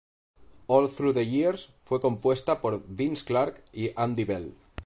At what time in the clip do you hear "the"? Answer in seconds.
1.13-1.23